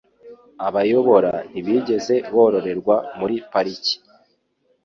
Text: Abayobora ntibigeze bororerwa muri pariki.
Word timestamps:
Abayobora 0.67 1.31
ntibigeze 1.49 2.15
bororerwa 2.33 2.95
muri 3.19 3.35
pariki. 3.51 3.95